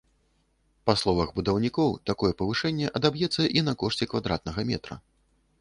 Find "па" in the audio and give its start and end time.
0.89-0.95